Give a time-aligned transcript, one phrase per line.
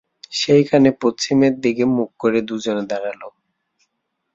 [0.31, 3.21] সেইখানে পশ্চিমের দিকে মুখ করে দুজনে দাঁড়াল।